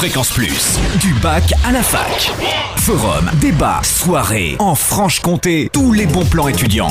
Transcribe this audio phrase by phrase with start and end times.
[0.00, 2.32] Fréquence Plus, du bac à la fac.
[2.76, 6.88] Forum, débat, soirée, en Franche-Comté, tous les bons plans étudiants.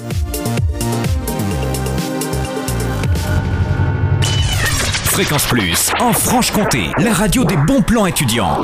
[5.03, 8.61] Fréquence Plus, en Franche-Comté, la radio des bons plans étudiants.